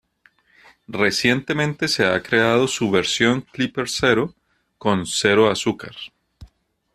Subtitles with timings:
[0.87, 4.33] Recientemente se ha creado su versión Clipper Zero
[4.79, 5.93] con cero azúcar.